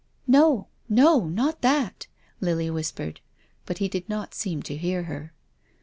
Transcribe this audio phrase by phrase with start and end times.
[0.27, 0.65] "No—
[1.03, 2.07] no— not that!"
[2.41, 3.21] Lily whispered.
[3.67, 5.31] But he did not seem to hear her.